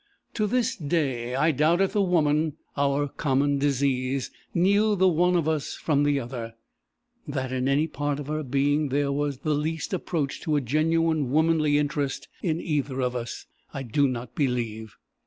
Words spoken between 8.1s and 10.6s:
of her being there was the least approach to